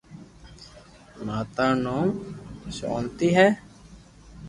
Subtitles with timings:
[1.25, 2.09] ماتا رو نيم
[2.75, 3.47] ݾونتي ھي